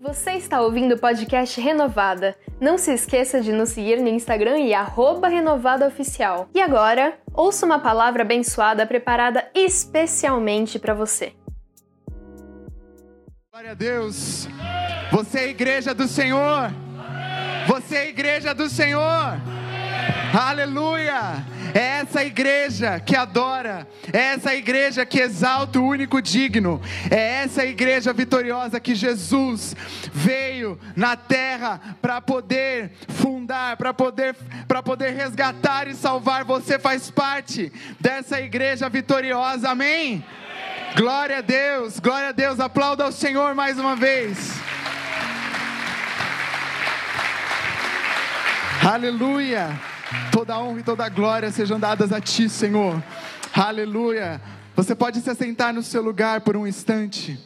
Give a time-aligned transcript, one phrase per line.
[0.00, 2.36] Você está ouvindo o podcast Renovada.
[2.60, 4.72] Não se esqueça de nos seguir no Instagram e
[5.28, 6.48] renovadaoficial.
[6.54, 11.32] E agora, ouça uma palavra abençoada preparada especialmente para você.
[13.50, 14.46] Glória a Deus.
[15.10, 16.70] Você é a igreja do Senhor.
[17.66, 19.57] Você é a igreja do Senhor.
[20.32, 21.44] Aleluia!
[21.74, 26.80] É essa igreja que adora, é essa igreja que exalta o único digno,
[27.10, 29.76] é essa igreja vitoriosa que Jesus
[30.12, 34.34] veio na terra para poder fundar, para poder,
[34.66, 36.44] para poder resgatar e salvar.
[36.44, 40.24] Você faz parte dessa igreja vitoriosa, amém?
[40.96, 44.52] Glória a Deus, glória a Deus, aplauda ao Senhor mais uma vez.
[48.82, 49.97] Aleluia.
[50.32, 53.02] Toda honra e toda glória sejam dadas a Ti, Senhor.
[53.52, 54.40] Aleluia.
[54.74, 57.38] Você pode se assentar no seu lugar por um instante,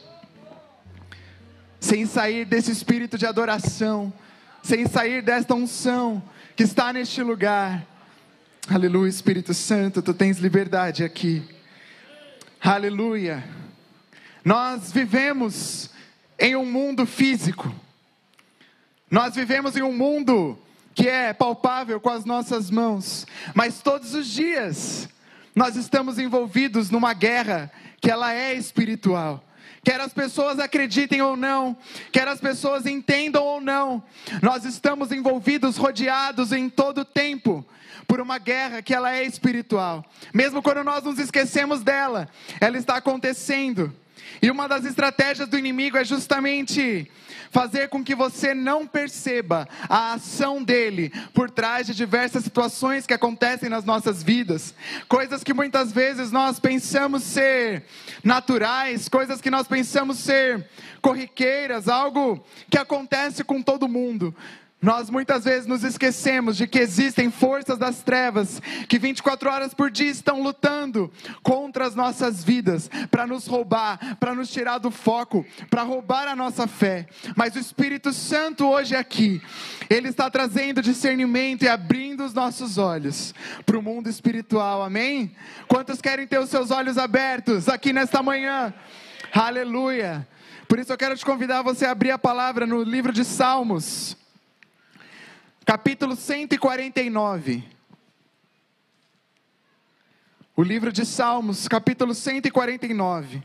[1.79, 4.13] sem sair desse espírito de adoração,
[4.61, 6.23] sem sair desta unção
[6.55, 7.85] que está neste lugar.
[8.69, 11.43] Aleluia, Espírito Santo, tu tens liberdade aqui.
[12.61, 13.43] Aleluia.
[14.45, 15.89] Nós vivemos
[16.39, 17.73] em um mundo físico.
[19.11, 20.57] Nós vivemos em um mundo
[20.93, 25.09] que é palpável com as nossas mãos, mas todos os dias
[25.55, 29.43] nós estamos envolvidos numa guerra que ela é espiritual.
[29.83, 31.75] Quer as pessoas acreditem ou não,
[32.11, 34.01] quer as pessoas entendam ou não,
[34.41, 37.65] nós estamos envolvidos, rodeados em todo o tempo
[38.07, 40.05] por uma guerra que ela é espiritual.
[40.33, 42.29] Mesmo quando nós nos esquecemos dela,
[42.61, 43.93] ela está acontecendo.
[44.41, 47.09] E uma das estratégias do inimigo é justamente
[47.51, 53.13] fazer com que você não perceba a ação dele por trás de diversas situações que
[53.13, 54.73] acontecem nas nossas vidas,
[55.07, 57.85] coisas que muitas vezes nós pensamos ser
[58.23, 60.67] naturais, coisas que nós pensamos ser
[60.99, 64.35] corriqueiras, algo que acontece com todo mundo.
[64.83, 69.89] Nós muitas vezes nos esquecemos de que existem forças das trevas que 24 horas por
[69.89, 71.09] dia estão lutando
[71.41, 76.35] contra as nossas vidas, para nos roubar, para nos tirar do foco, para roubar a
[76.35, 77.07] nossa fé.
[77.33, 79.41] Mas o Espírito Santo hoje aqui,
[79.89, 83.33] ele está trazendo discernimento e abrindo os nossos olhos
[83.65, 84.83] para o mundo espiritual.
[84.83, 85.33] Amém?
[85.65, 88.73] Quantos querem ter os seus olhos abertos aqui nesta manhã?
[89.33, 90.27] Aleluia!
[90.67, 93.23] Por isso eu quero te convidar a você a abrir a palavra no livro de
[93.23, 94.21] Salmos
[95.65, 97.63] capítulo 149.
[100.55, 103.41] O livro de Salmos, capítulo 149.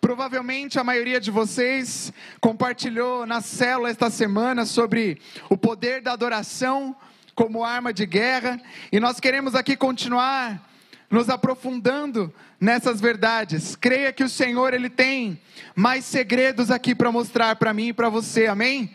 [0.00, 6.96] Provavelmente a maioria de vocês compartilhou na célula esta semana sobre o poder da adoração
[7.34, 8.60] como arma de guerra,
[8.92, 10.68] e nós queremos aqui continuar
[11.10, 13.74] nos aprofundando nessas verdades.
[13.74, 15.40] Creia que o Senhor ele tem
[15.74, 18.46] mais segredos aqui para mostrar para mim e para você.
[18.46, 18.94] Amém?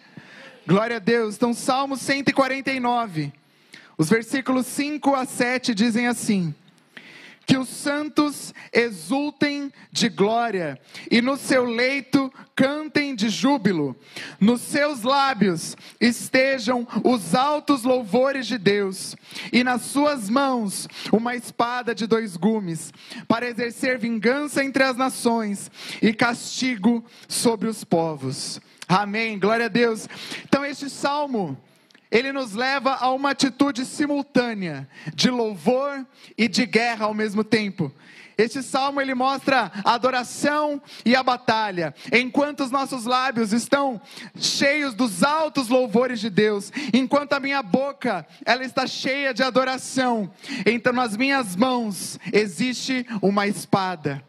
[0.67, 1.35] Glória a Deus.
[1.35, 3.31] Então, Salmo 149,
[3.99, 6.55] os versículos 5 a 7 dizem assim:
[7.45, 10.79] Que os santos exultem de glória,
[11.11, 13.95] e no seu leito cantem de júbilo,
[14.39, 19.15] nos seus lábios estejam os altos louvores de Deus,
[19.53, 22.91] e nas suas mãos uma espada de dois gumes,
[23.27, 25.69] para exercer vingança entre as nações
[26.01, 28.59] e castigo sobre os povos.
[28.87, 30.07] Amém, glória a Deus.
[30.43, 31.57] Então, este salmo,
[32.11, 36.05] ele nos leva a uma atitude simultânea de louvor
[36.37, 37.91] e de guerra ao mesmo tempo.
[38.37, 44.01] Este salmo ele mostra a adoração e a batalha, enquanto os nossos lábios estão
[44.37, 50.29] cheios dos altos louvores de Deus, enquanto a minha boca ela está cheia de adoração,
[50.65, 54.21] então nas minhas mãos existe uma espada.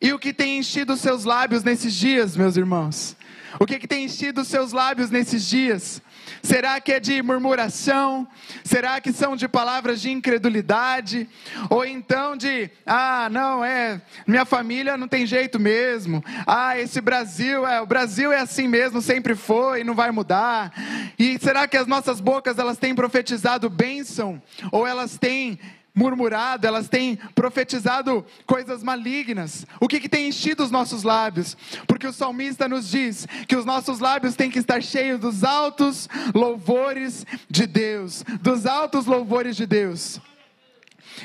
[0.00, 3.16] E o que tem enchido os seus lábios nesses dias, meus irmãos?
[3.58, 6.00] O que, que tem enchido os seus lábios nesses dias?
[6.40, 8.28] Será que é de murmuração?
[8.62, 11.28] Será que são de palavras de incredulidade?
[11.68, 16.22] Ou então de, ah, não, é, minha família não tem jeito mesmo.
[16.46, 20.72] Ah, esse Brasil, é, o Brasil é assim mesmo, sempre foi, não vai mudar.
[21.18, 24.40] E será que as nossas bocas elas têm profetizado bênção?
[24.70, 25.58] Ou elas têm
[25.98, 29.66] murmurado, elas têm profetizado coisas malignas.
[29.80, 31.56] O que, que tem enchido os nossos lábios?
[31.86, 36.08] Porque o salmista nos diz que os nossos lábios têm que estar cheios dos altos
[36.34, 40.20] louvores de Deus, dos altos louvores de Deus.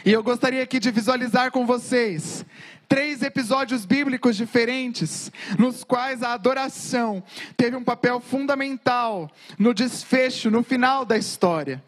[0.04, 2.44] E eu gostaria aqui de visualizar com vocês
[2.90, 7.24] três episódios bíblicos diferentes, nos quais a adoração
[7.58, 11.82] teve um papel fundamental no desfecho, no final da história.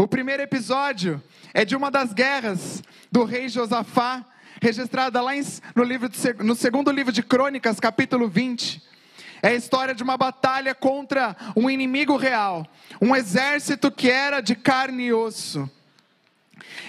[0.00, 2.82] O primeiro episódio é de uma das guerras
[3.12, 4.24] do rei Josafá,
[4.58, 5.32] registrada lá
[5.76, 8.82] no, livro de, no segundo livro de Crônicas, capítulo 20.
[9.42, 12.66] É a história de uma batalha contra um inimigo real,
[12.98, 15.70] um exército que era de carne e osso.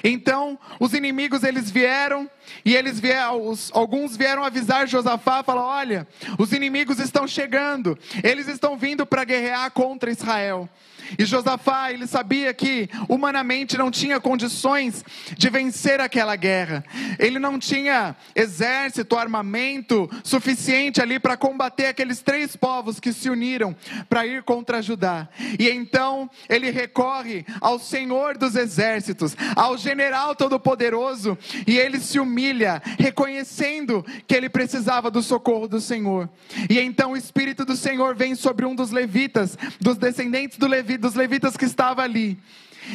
[0.02, 2.30] Então, os inimigos eles vieram
[2.64, 6.08] e eles vieram, os, alguns vieram avisar Josafá, falar: "Olha,
[6.38, 7.98] os inimigos estão chegando.
[8.24, 10.70] Eles estão vindo para guerrear contra Israel."
[11.18, 15.04] E Josafá, ele sabia que humanamente não tinha condições
[15.38, 16.84] de vencer aquela guerra.
[17.20, 23.76] Ele não tinha exército, armamento suficiente ali para combater aqueles três povos que se uniram
[24.10, 25.28] para ir contra Judá.
[25.60, 32.31] E então ele recorre ao Senhor dos exércitos, ao general todo-poderoso, e ele se humilha,
[32.98, 36.30] reconhecendo que ele precisava do socorro do Senhor.
[36.70, 40.98] E então o Espírito do Senhor vem sobre um dos levitas, dos descendentes do Levi,
[40.98, 42.40] dos levitas que estava ali.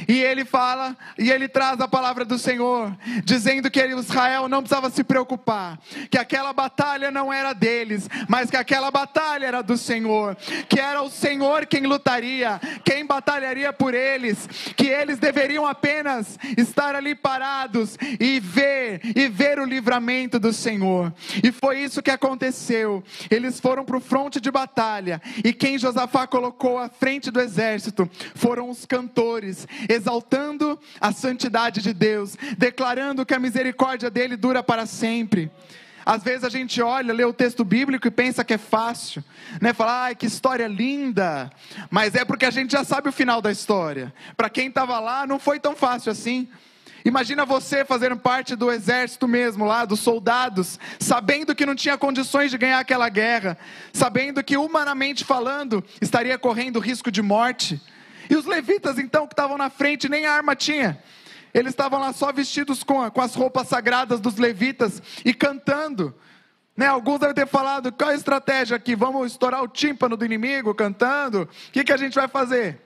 [0.09, 4.91] E ele fala, e ele traz a palavra do Senhor, dizendo que Israel não precisava
[4.91, 5.79] se preocupar,
[6.11, 10.37] que aquela batalha não era deles, mas que aquela batalha era do Senhor,
[10.69, 16.95] que era o Senhor quem lutaria, quem batalharia por eles, que eles deveriam apenas estar
[16.95, 21.13] ali parados e ver, e ver o livramento do Senhor.
[21.43, 23.03] E foi isso que aconteceu.
[23.31, 28.09] Eles foram para o fronte de batalha, e quem Josafá colocou à frente do exército
[28.35, 34.87] foram os cantores exaltando a santidade de Deus, declarando que a misericórdia dele dura para
[34.87, 35.51] sempre.
[36.05, 39.25] Às vezes a gente olha, lê o texto bíblico e pensa que é fácil,
[39.61, 39.73] né?
[39.73, 41.51] Falar, ai, que história linda.
[41.91, 44.15] Mas é porque a gente já sabe o final da história.
[44.37, 46.49] Para quem estava lá, não foi tão fácil assim.
[47.05, 52.53] Imagina você fazendo parte do exército mesmo lá, dos soldados, sabendo que não tinha condições
[52.53, 53.59] de ganhar aquela guerra,
[53.93, 57.81] sabendo que humanamente falando estaria correndo risco de morte.
[58.29, 61.03] E os levitas, então, que estavam na frente, nem arma tinha.
[61.53, 66.15] Eles estavam lá só vestidos com, com as roupas sagradas dos levitas e cantando.
[66.77, 68.95] Né, alguns devem ter falado: qual a estratégia aqui?
[68.95, 71.43] Vamos estourar o tímpano do inimigo cantando?
[71.43, 72.86] O que, que a gente vai fazer?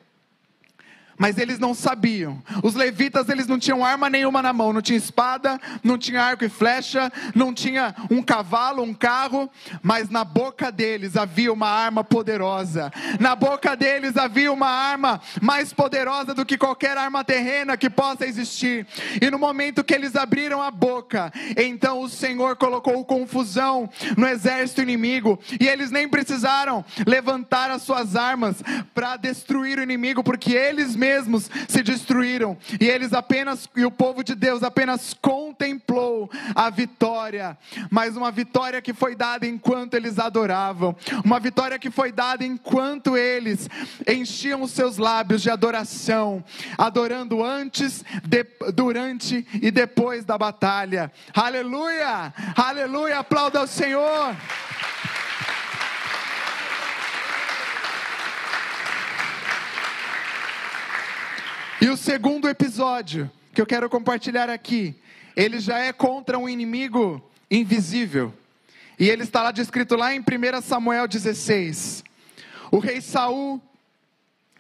[1.21, 2.43] Mas eles não sabiam.
[2.63, 6.47] Os levitas, eles não tinham arma nenhuma na mão, não tinha espada, não tinha arco
[6.47, 9.51] e flecha, não tinha um cavalo, um carro,
[9.83, 12.91] mas na boca deles havia uma arma poderosa.
[13.21, 18.25] Na boca deles havia uma arma mais poderosa do que qualquer arma terrena que possa
[18.25, 18.87] existir.
[19.21, 24.81] E no momento que eles abriram a boca, então o Senhor colocou confusão no exército
[24.81, 28.63] inimigo, e eles nem precisaram levantar as suas armas
[28.95, 33.91] para destruir o inimigo, porque eles mesmos mesmos se destruíram e eles apenas e o
[33.91, 37.59] povo de Deus apenas contemplou a vitória,
[37.91, 43.17] mas uma vitória que foi dada enquanto eles adoravam, uma vitória que foi dada enquanto
[43.17, 43.69] eles
[44.07, 46.45] enchiam os seus lábios de adoração,
[46.79, 51.11] adorando antes, de, durante e depois da batalha.
[51.35, 52.33] Aleluia!
[52.55, 53.19] Aleluia!
[53.19, 54.37] Aplauda ao Senhor.
[61.81, 64.95] E o segundo episódio que eu quero compartilhar aqui,
[65.35, 68.35] ele já é contra um inimigo invisível.
[68.99, 72.05] E ele está lá descrito lá em 1 Samuel 16.
[72.71, 73.63] O rei Saul,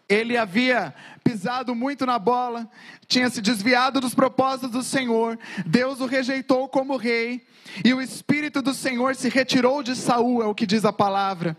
[0.08, 2.66] ele havia pisado muito na bola,
[3.06, 7.46] tinha se desviado dos propósitos do Senhor, Deus o rejeitou como rei,
[7.84, 11.54] e o espírito do Senhor se retirou de Saul, é o que diz a palavra.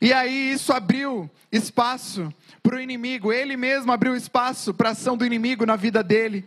[0.00, 2.32] E aí isso abriu espaço
[2.62, 6.44] para o inimigo, ele mesmo abriu espaço para a ação do inimigo na vida dele.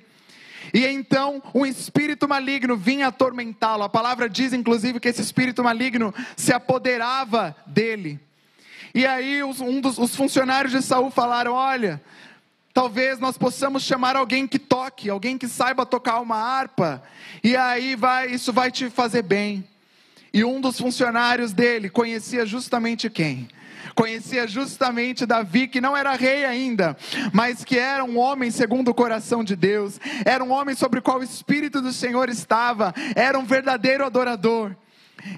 [0.73, 3.83] E então um espírito maligno vinha atormentá-lo.
[3.83, 8.19] A palavra diz, inclusive, que esse espírito maligno se apoderava dele.
[8.93, 12.01] E aí um dos os funcionários de Saul falaram: Olha,
[12.73, 17.01] talvez nós possamos chamar alguém que toque, alguém que saiba tocar uma harpa,
[17.43, 19.67] e aí vai, isso vai te fazer bem.
[20.33, 23.49] E um dos funcionários dele conhecia justamente quem?
[23.95, 26.95] Conhecia justamente Davi, que não era rei ainda,
[27.33, 31.01] mas que era um homem segundo o coração de Deus, era um homem sobre o
[31.01, 34.75] qual o Espírito do Senhor estava, era um verdadeiro adorador.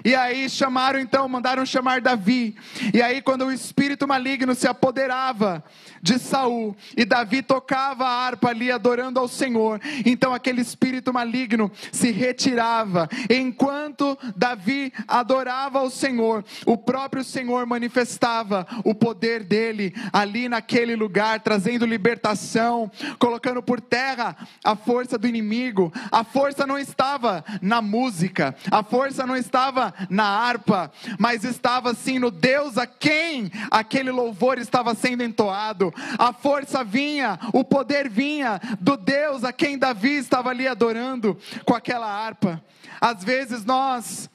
[0.04, 2.56] E aí chamaram então, mandaram chamar Davi.
[2.92, 5.64] E aí quando o espírito maligno se apoderava
[6.02, 11.72] de Saul e Davi tocava a harpa ali adorando ao Senhor, então aquele espírito maligno
[11.90, 13.08] se retirava.
[13.30, 21.40] Enquanto Davi adorava ao Senhor, o próprio Senhor manifestava o poder dele ali naquele lugar,
[21.40, 25.92] trazendo libertação, colocando por terra a força do inimigo.
[26.12, 29.36] A força não estava na música, a força não
[29.74, 35.92] estava na harpa, mas estava sim no Deus a quem aquele louvor estava sendo entoado
[36.16, 41.74] a força vinha, o poder vinha do Deus a quem Davi estava ali adorando com
[41.74, 42.62] aquela harpa.
[43.00, 44.30] Às vezes nós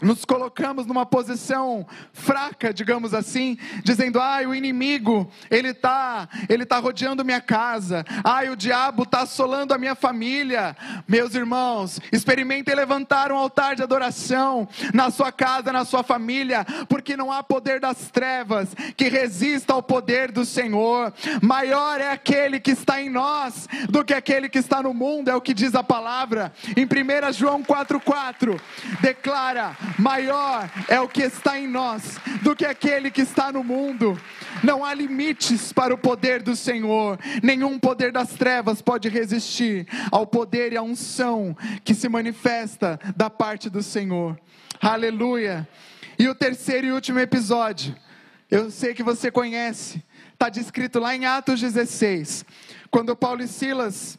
[0.00, 6.78] nos colocamos numa posição fraca, digamos assim, dizendo: "Ai, o inimigo, ele tá, ele tá
[6.78, 8.04] rodeando minha casa.
[8.22, 10.76] Ai, o diabo tá assolando a minha família".
[11.06, 17.16] Meus irmãos, experimentem levantar um altar de adoração na sua casa, na sua família, porque
[17.16, 21.12] não há poder das trevas que resista ao poder do Senhor.
[21.42, 25.34] Maior é aquele que está em nós do que aquele que está no mundo, é
[25.34, 26.52] o que diz a palavra.
[26.76, 28.60] Em 1 João 4:4
[29.00, 34.20] declara maior é o que está em nós do que aquele que está no mundo.
[34.62, 40.26] Não há limites para o poder do Senhor, nenhum poder das trevas pode resistir ao
[40.26, 44.38] poder e à unção que se manifesta da parte do Senhor.
[44.80, 45.68] Aleluia.
[46.18, 47.94] E o terceiro e último episódio,
[48.50, 50.02] eu sei que você conhece,
[50.32, 52.44] está descrito lá em Atos 16,
[52.90, 54.18] quando Paulo e Silas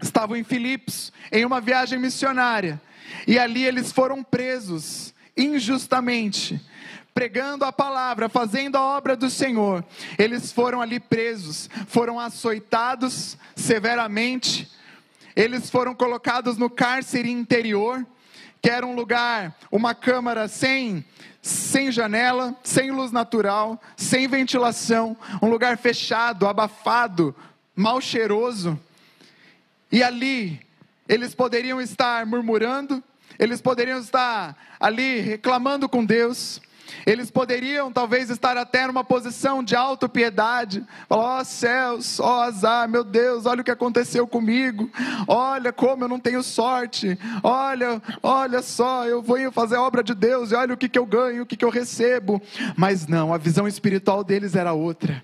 [0.00, 2.80] estavam em Filipos, em uma viagem missionária.
[3.26, 6.60] E ali eles foram presos injustamente,
[7.14, 9.84] pregando a palavra, fazendo a obra do Senhor.
[10.18, 14.70] Eles foram ali presos, foram açoitados severamente.
[15.34, 18.04] Eles foram colocados no cárcere interior,
[18.60, 21.04] que era um lugar, uma câmara sem
[21.40, 27.34] sem janela, sem luz natural, sem ventilação, um lugar fechado, abafado,
[27.74, 28.78] mal cheiroso.
[29.90, 30.60] E ali
[31.08, 33.02] eles poderiam estar murmurando,
[33.38, 36.60] eles poderiam estar ali reclamando com Deus,
[37.06, 42.42] eles poderiam talvez estar até numa posição de autopiedade, falar: ó oh, céus, ó oh,
[42.42, 44.90] azar, meu Deus, olha o que aconteceu comigo,
[45.26, 50.14] olha como eu não tenho sorte, olha, olha só, eu vou fazer a obra de
[50.14, 52.40] Deus e olha o que, que eu ganho, o que, que eu recebo.
[52.76, 55.22] Mas não, a visão espiritual deles era outra.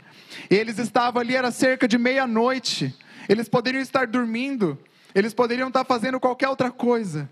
[0.50, 2.94] Eles estavam ali, era cerca de meia-noite,
[3.28, 4.78] eles poderiam estar dormindo,
[5.14, 7.28] eles poderiam estar fazendo qualquer outra coisa,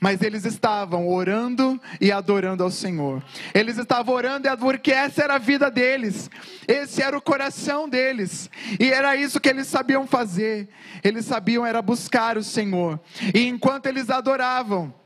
[0.00, 3.22] mas eles estavam orando e adorando ao Senhor.
[3.54, 6.30] Eles estavam orando porque essa era a vida deles,
[6.66, 10.68] esse era o coração deles, e era isso que eles sabiam fazer.
[11.04, 12.98] Eles sabiam era buscar o Senhor,
[13.34, 14.99] e enquanto eles adoravam,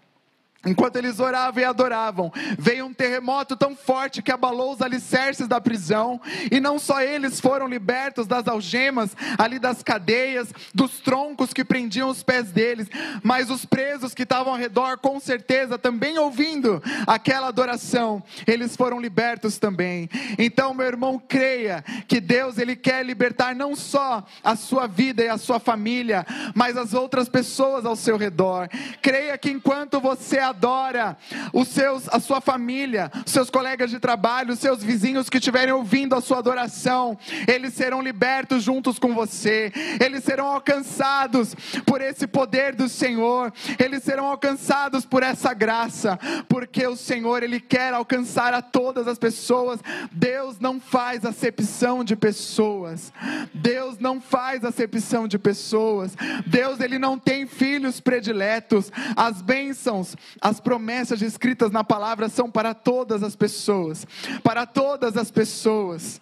[0.66, 5.60] Enquanto eles oravam e adoravam, veio um terremoto tão forte que abalou os alicerces da
[5.60, 11.64] prisão, e não só eles foram libertos das algemas, ali das cadeias, dos troncos que
[11.64, 12.88] prendiam os pés deles,
[13.22, 19.00] mas os presos que estavam ao redor, com certeza, também ouvindo aquela adoração, eles foram
[19.00, 20.08] libertos também.
[20.38, 25.28] Então, meu irmão, creia que Deus ele quer libertar não só a sua vida e
[25.28, 28.68] a sua família, mas as outras pessoas ao seu redor.
[29.02, 31.16] Creia que enquanto você adora,
[31.52, 35.74] os seus, a sua família, os seus colegas de trabalho, os seus vizinhos que estiverem
[35.74, 37.18] ouvindo a sua adoração,
[37.48, 44.04] eles serão libertos juntos com você, eles serão alcançados por esse poder do Senhor, eles
[44.04, 46.18] serão alcançados por essa graça,
[46.48, 49.80] porque o Senhor, Ele quer alcançar a todas as pessoas.
[50.12, 53.12] Deus não faz acepção de pessoas,
[53.52, 60.60] Deus não faz acepção de pessoas, Deus, Ele não tem filhos prediletos, as bênçãos, as
[60.60, 64.06] promessas escritas na palavra são para todas as pessoas,
[64.42, 66.20] para todas as pessoas.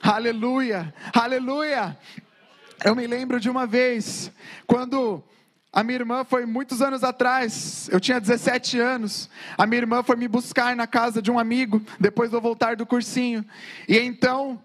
[0.00, 1.98] Aleluia, aleluia.
[2.82, 4.32] Eu me lembro de uma vez,
[4.66, 5.22] quando
[5.70, 9.28] a minha irmã foi muitos anos atrás, eu tinha 17 anos.
[9.58, 12.86] A minha irmã foi me buscar na casa de um amigo, depois do voltar do
[12.86, 13.44] cursinho.
[13.86, 14.58] E então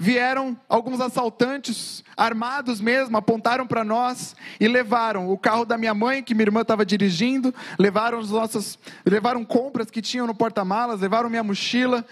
[0.00, 6.22] vieram alguns assaltantes, armados mesmo, apontaram para nós e levaram o carro da minha mãe,
[6.22, 11.28] que minha irmã estava dirigindo, levaram os nossos, levaram compras que tinham no porta-malas, levaram
[11.28, 12.06] minha mochila.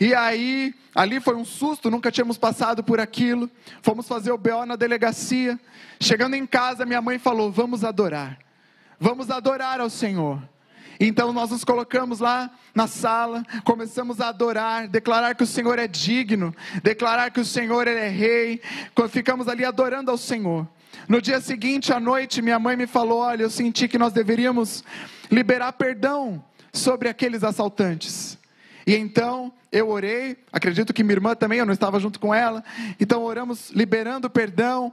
[0.00, 3.50] E aí, ali foi um susto, nunca tínhamos passado por aquilo.
[3.82, 5.60] Fomos fazer o BO na delegacia.
[6.00, 8.38] Chegando em casa, minha mãe falou: "Vamos adorar.
[8.98, 10.42] Vamos adorar ao Senhor."
[10.98, 15.86] Então nós nos colocamos lá na sala, começamos a adorar, declarar que o Senhor é
[15.86, 18.60] digno, declarar que o Senhor é rei.
[19.10, 20.66] Ficamos ali adorando ao Senhor.
[21.08, 24.82] No dia seguinte à noite, minha mãe me falou: Olha, eu senti que nós deveríamos
[25.30, 28.38] liberar perdão sobre aqueles assaltantes.
[28.86, 32.64] E então eu orei, acredito que minha irmã também, eu não estava junto com ela.
[33.00, 34.92] Então oramos liberando perdão,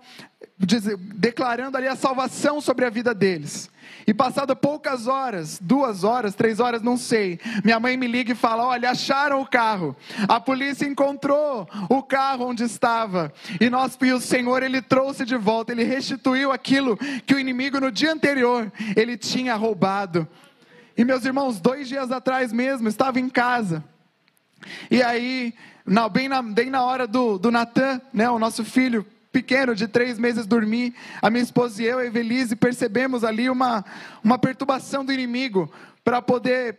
[0.58, 3.70] declarando ali a salvação sobre a vida deles.
[4.06, 8.36] E passado poucas horas, duas horas, três horas, não sei, minha mãe me liga e
[8.36, 9.96] fala: Olha, acharam o carro.
[10.28, 13.34] A polícia encontrou o carro onde estava.
[13.60, 17.80] E nós, e o Senhor, ele trouxe de volta, ele restituiu aquilo que o inimigo
[17.80, 20.28] no dia anterior ele tinha roubado.
[20.98, 23.84] E meus irmãos, dois dias atrás mesmo, estava em casa.
[24.92, 25.54] E aí,
[25.86, 29.88] na, bem, na, bem na hora do, do Natan, né, o nosso filho pequeno, de
[29.88, 33.84] três meses, dormir, a minha esposa e eu, a Evelise, percebemos ali uma,
[34.24, 35.70] uma perturbação do inimigo
[36.04, 36.78] para poder,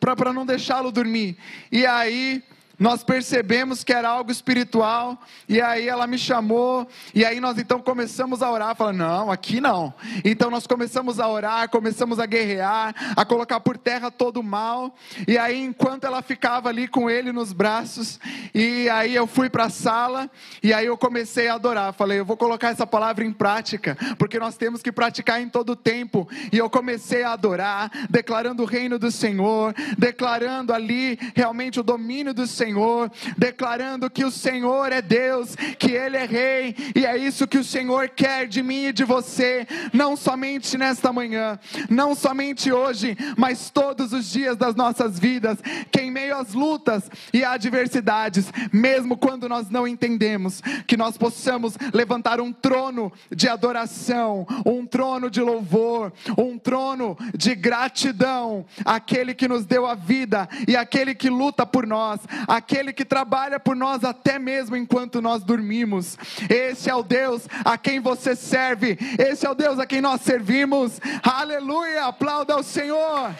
[0.00, 1.38] para não deixá-lo dormir.
[1.70, 2.42] E aí
[2.78, 7.80] nós percebemos que era algo espiritual, e aí ela me chamou, e aí nós então
[7.80, 9.94] começamos a orar, falando, não, aqui não.
[10.24, 14.94] Então nós começamos a orar, começamos a guerrear, a colocar por terra todo o mal,
[15.26, 18.18] e aí enquanto ela ficava ali com ele nos braços,
[18.52, 20.30] e aí eu fui para a sala,
[20.62, 24.38] e aí eu comecei a adorar, falei, eu vou colocar essa palavra em prática, porque
[24.38, 28.66] nós temos que praticar em todo o tempo, e eu comecei a adorar, declarando o
[28.66, 34.90] reino do Senhor, declarando ali realmente o domínio do Senhor, Senhor, declarando que o Senhor
[34.90, 38.86] é Deus, que Ele é Rei, e é isso que o Senhor quer de mim
[38.86, 41.58] e de você, não somente nesta manhã,
[41.90, 45.58] não somente hoje, mas todos os dias das nossas vidas,
[45.92, 51.76] que em meio às lutas e adversidades, mesmo quando nós não entendemos, que nós possamos
[51.92, 59.46] levantar um trono de adoração, um trono de louvor, um trono de gratidão àquele que
[59.46, 62.20] nos deu a vida e aquele que luta por nós,
[62.56, 66.16] aquele que trabalha por nós até mesmo enquanto nós dormimos.
[66.48, 70.20] Esse é o Deus a quem você serve, esse é o Deus a quem nós
[70.20, 71.00] servimos.
[71.22, 72.06] Aleluia!
[72.06, 73.34] Aplauda ao Senhor.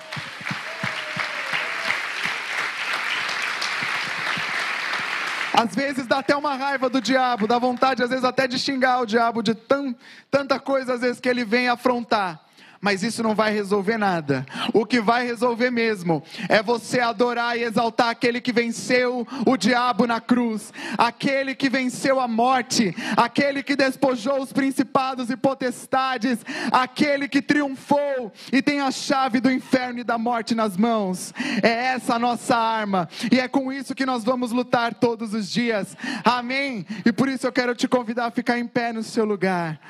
[5.56, 9.00] Às vezes dá até uma raiva do diabo, dá vontade às vezes até de xingar
[9.00, 9.94] o diabo de tão,
[10.28, 12.44] tanta coisa às vezes que ele vem afrontar
[12.85, 14.45] mas isso não vai resolver nada.
[14.75, 20.07] O que vai resolver mesmo é você adorar e exaltar aquele que venceu o diabo
[20.07, 27.26] na cruz, aquele que venceu a morte, aquele que despojou os principados e potestades, aquele
[27.26, 31.33] que triunfou e tem a chave do inferno e da morte nas mãos.
[31.62, 35.50] É essa a nossa arma, e é com isso que nós vamos lutar todos os
[35.50, 35.97] dias.
[36.23, 36.87] Amém?
[37.07, 39.81] E por isso eu quero te convidar a ficar em pé no seu lugar.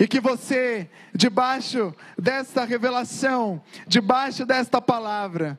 [0.00, 5.58] E que você, debaixo desta revelação, debaixo desta palavra,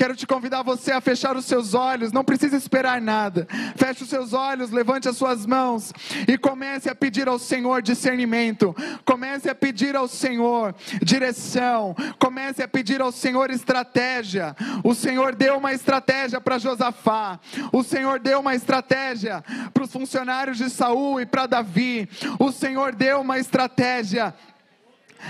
[0.00, 3.46] Quero te convidar você a fechar os seus olhos, não precisa esperar nada.
[3.76, 5.92] Feche os seus olhos, levante as suas mãos
[6.26, 8.74] e comece a pedir ao Senhor discernimento.
[9.04, 11.94] Comece a pedir ao Senhor direção.
[12.18, 14.56] Comece a pedir ao Senhor estratégia.
[14.82, 17.38] O Senhor deu uma estratégia para Josafá.
[17.70, 22.08] O Senhor deu uma estratégia para os funcionários de Saul e para Davi.
[22.38, 24.32] O Senhor deu uma estratégia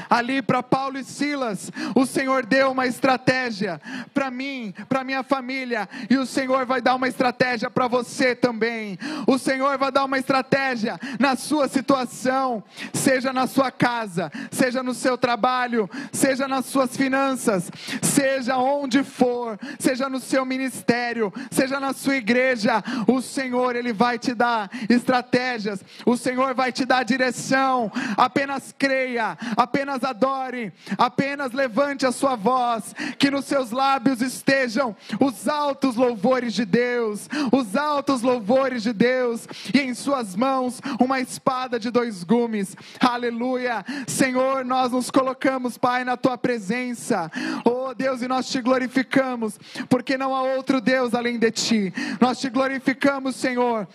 [0.09, 3.81] ali para Paulo e Silas, o Senhor deu uma estratégia
[4.13, 8.99] para mim, para minha família, e o Senhor vai dar uma estratégia para você também.
[9.27, 14.95] O Senhor vai dar uma estratégia na sua situação, seja na sua casa, seja no
[14.95, 17.71] seu trabalho, seja nas suas finanças,
[18.03, 24.19] seja onde for, seja no seu ministério, seja na sua igreja, o Senhor ele vai
[24.19, 27.91] te dar estratégias, o Senhor vai te dar direção.
[28.17, 34.95] Apenas creia, apenas apenas adore, apenas levante a sua voz, que nos seus lábios estejam
[35.19, 41.19] os altos louvores de Deus, os altos louvores de Deus, e em suas mãos uma
[41.19, 42.77] espada de dois gumes.
[43.01, 43.83] Aleluia.
[44.07, 47.31] Senhor, nós nos colocamos, Pai, na tua presença.
[47.65, 51.95] Oh Deus, e nós te glorificamos, porque não há outro Deus além de ti.
[52.21, 53.89] Nós te glorificamos, Senhor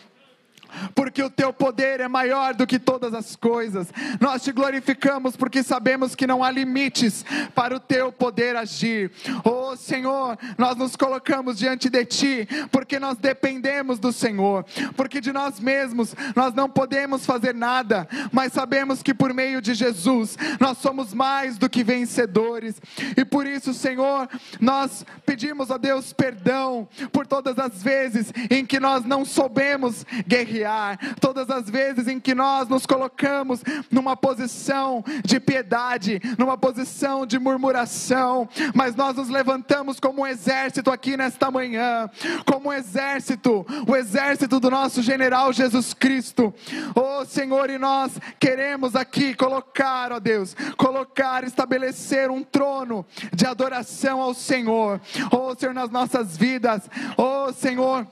[0.93, 3.87] porque o teu poder é maior do que todas as coisas.
[4.19, 9.11] Nós te glorificamos porque sabemos que não há limites para o teu poder agir.
[9.43, 15.31] Oh Senhor, nós nos colocamos diante de ti porque nós dependemos do Senhor, porque de
[15.31, 20.77] nós mesmos nós não podemos fazer nada, mas sabemos que por meio de Jesus nós
[20.77, 22.81] somos mais do que vencedores.
[23.17, 28.79] E por isso, Senhor, nós pedimos a Deus perdão por todas as vezes em que
[28.79, 30.05] nós não soubemos
[30.55, 37.25] guerrear todas as vezes em que nós nos colocamos numa posição de piedade, numa posição
[37.25, 42.09] de murmuração, mas nós nos levantamos como um exército aqui nesta manhã,
[42.45, 46.53] como um exército, o exército do nosso general Jesus Cristo.
[46.95, 54.21] Oh Senhor, e nós queremos aqui colocar, ó Deus, colocar, estabelecer um trono de adoração
[54.21, 55.01] ao Senhor.
[55.31, 56.89] Oh Senhor, nas nossas vidas.
[57.17, 58.07] Oh Senhor,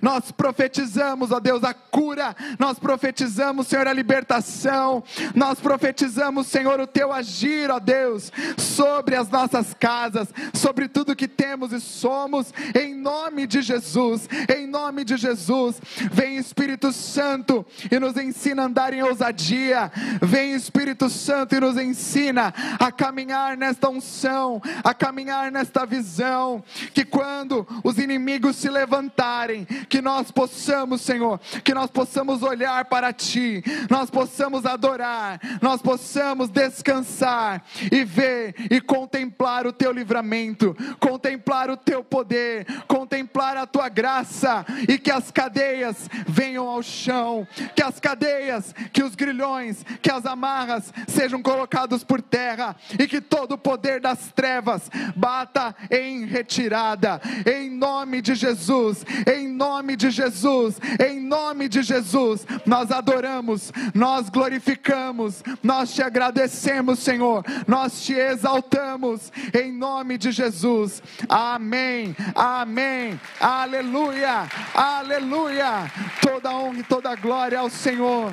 [0.00, 5.02] nós profetizamos, ó Deus, a cura, nós profetizamos, Senhor, a libertação,
[5.34, 11.28] nós profetizamos, Senhor, o teu agir, ó Deus, sobre as nossas casas, sobre tudo que
[11.28, 15.80] temos e somos, em nome de Jesus, em nome de Jesus.
[16.12, 21.76] Vem Espírito Santo e nos ensina a andar em ousadia, vem Espírito Santo e nos
[21.76, 29.66] ensina a caminhar nesta unção, a caminhar nesta visão, que quando os inimigos se levantarem,
[29.88, 36.48] que nós possamos, Senhor, que nós possamos olhar para Ti, nós possamos adorar, nós possamos
[36.48, 43.88] descansar e ver e contemplar o Teu livramento, contemplar o Teu poder, contemplar a Tua
[43.88, 50.10] graça e que as cadeias venham ao chão, que as cadeias, que os grilhões, que
[50.10, 56.24] as amarras sejam colocados por terra e que todo o poder das trevas bata em
[56.24, 63.72] retirada, em nome de Jesus, em nome de Jesus, em nome de Jesus, nós adoramos,
[63.94, 73.18] nós glorificamos, nós te agradecemos, Senhor, nós te exaltamos, em nome de Jesus, amém, amém,
[73.40, 75.90] aleluia, aleluia,
[76.20, 78.32] toda honra e toda glória ao Senhor.